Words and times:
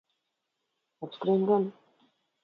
Atskrien 1.03 1.45
gan. 1.51 1.67